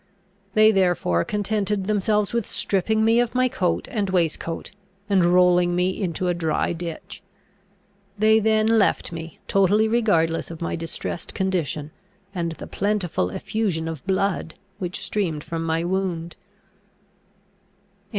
They 0.55 0.71
therefore 0.71 1.23
contented 1.23 1.83
themselves 1.85 2.33
with 2.33 2.47
stripping 2.47 3.05
me 3.05 3.19
of 3.19 3.35
my 3.35 3.47
coat 3.47 3.87
and 3.91 4.09
waistcoat, 4.09 4.71
and 5.07 5.23
rolling 5.23 5.75
me 5.75 5.91
into 6.01 6.27
a 6.27 6.33
dry 6.33 6.73
ditch. 6.73 7.21
They 8.17 8.39
then 8.39 8.65
left 8.65 9.11
me 9.11 9.37
totally 9.47 9.87
regardless 9.87 10.49
of 10.49 10.59
my 10.59 10.75
distressed 10.75 11.35
condition, 11.35 11.91
and 12.33 12.53
the 12.53 12.65
plentiful 12.65 13.29
effusion 13.29 13.87
of 13.87 14.03
blood, 14.07 14.55
which 14.79 15.05
streamed 15.05 15.43
from 15.43 15.63
my 15.63 15.83
wound. 15.83 16.35